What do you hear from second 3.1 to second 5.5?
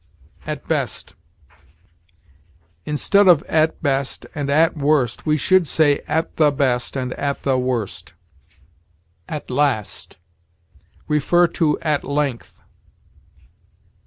of at best and at worst, we